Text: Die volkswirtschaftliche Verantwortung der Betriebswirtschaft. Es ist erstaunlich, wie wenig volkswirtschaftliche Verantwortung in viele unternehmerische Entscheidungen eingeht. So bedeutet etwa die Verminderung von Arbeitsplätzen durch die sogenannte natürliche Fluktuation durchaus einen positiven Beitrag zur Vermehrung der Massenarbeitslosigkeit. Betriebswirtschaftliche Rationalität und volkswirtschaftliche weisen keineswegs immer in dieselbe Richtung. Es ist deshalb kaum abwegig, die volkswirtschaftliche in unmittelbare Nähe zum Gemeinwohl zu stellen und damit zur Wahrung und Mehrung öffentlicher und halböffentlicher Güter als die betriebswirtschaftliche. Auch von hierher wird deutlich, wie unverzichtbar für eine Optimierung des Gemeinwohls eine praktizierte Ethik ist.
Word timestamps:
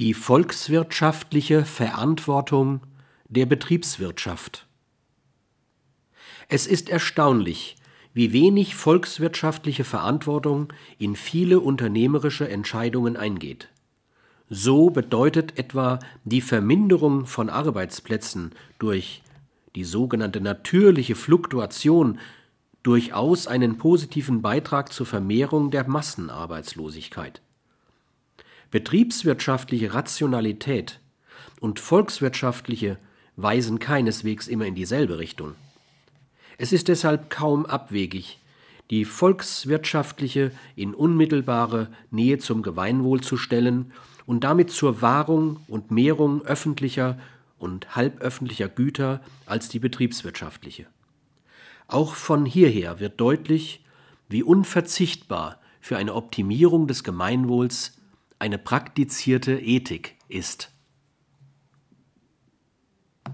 Die 0.00 0.12
volkswirtschaftliche 0.12 1.64
Verantwortung 1.64 2.80
der 3.28 3.46
Betriebswirtschaft. 3.46 4.66
Es 6.48 6.66
ist 6.66 6.88
erstaunlich, 6.88 7.76
wie 8.12 8.32
wenig 8.32 8.74
volkswirtschaftliche 8.74 9.84
Verantwortung 9.84 10.72
in 10.98 11.14
viele 11.14 11.60
unternehmerische 11.60 12.48
Entscheidungen 12.48 13.16
eingeht. 13.16 13.68
So 14.50 14.90
bedeutet 14.90 15.58
etwa 15.60 16.00
die 16.24 16.40
Verminderung 16.40 17.26
von 17.26 17.48
Arbeitsplätzen 17.48 18.50
durch 18.80 19.22
die 19.76 19.84
sogenannte 19.84 20.40
natürliche 20.40 21.14
Fluktuation 21.14 22.18
durchaus 22.82 23.46
einen 23.46 23.78
positiven 23.78 24.42
Beitrag 24.42 24.92
zur 24.92 25.06
Vermehrung 25.06 25.70
der 25.70 25.88
Massenarbeitslosigkeit. 25.88 27.40
Betriebswirtschaftliche 28.70 29.94
Rationalität 29.94 31.00
und 31.60 31.80
volkswirtschaftliche 31.80 32.98
weisen 33.36 33.78
keineswegs 33.78 34.48
immer 34.48 34.66
in 34.66 34.74
dieselbe 34.74 35.18
Richtung. 35.18 35.54
Es 36.58 36.72
ist 36.72 36.88
deshalb 36.88 37.30
kaum 37.30 37.66
abwegig, 37.66 38.38
die 38.90 39.04
volkswirtschaftliche 39.04 40.52
in 40.76 40.94
unmittelbare 40.94 41.88
Nähe 42.10 42.38
zum 42.38 42.62
Gemeinwohl 42.62 43.20
zu 43.22 43.36
stellen 43.36 43.92
und 44.26 44.44
damit 44.44 44.70
zur 44.70 45.02
Wahrung 45.02 45.60
und 45.68 45.90
Mehrung 45.90 46.42
öffentlicher 46.42 47.18
und 47.58 47.96
halböffentlicher 47.96 48.68
Güter 48.68 49.20
als 49.46 49.68
die 49.68 49.78
betriebswirtschaftliche. 49.78 50.86
Auch 51.88 52.14
von 52.14 52.46
hierher 52.46 53.00
wird 53.00 53.20
deutlich, 53.20 53.84
wie 54.28 54.42
unverzichtbar 54.42 55.60
für 55.80 55.96
eine 55.96 56.14
Optimierung 56.14 56.86
des 56.86 57.04
Gemeinwohls 57.04 57.98
eine 58.38 58.58
praktizierte 58.58 59.58
Ethik 59.58 60.16
ist. 60.28 60.73